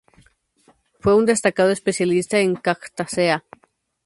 Fue 0.99 1.13
un 1.15 1.27
destacado 1.27 1.69
especialista 1.69 2.39
en 2.39 2.55
Cactaceae. 2.55 3.43